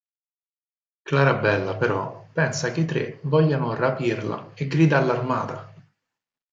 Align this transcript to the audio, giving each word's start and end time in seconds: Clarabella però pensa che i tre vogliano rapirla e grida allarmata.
Clarabella 1.03 1.75
però 1.75 2.09
pensa 2.33 2.71
che 2.71 2.79
i 2.79 2.85
tre 2.85 3.19
vogliano 3.21 3.75
rapirla 3.75 4.49
e 4.55 4.65
grida 4.65 4.97
allarmata. 4.97 5.71